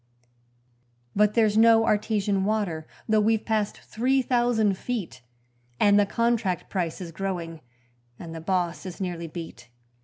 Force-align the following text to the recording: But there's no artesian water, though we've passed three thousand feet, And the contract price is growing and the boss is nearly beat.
But 1.15 1.35
there's 1.35 1.59
no 1.59 1.85
artesian 1.85 2.43
water, 2.43 2.87
though 3.07 3.19
we've 3.21 3.45
passed 3.45 3.77
three 3.81 4.23
thousand 4.23 4.75
feet, 4.75 5.21
And 5.79 5.99
the 5.99 6.07
contract 6.07 6.71
price 6.71 7.01
is 7.01 7.11
growing 7.11 7.61
and 8.17 8.33
the 8.33 8.41
boss 8.41 8.83
is 8.87 8.99
nearly 8.99 9.27
beat. 9.27 9.69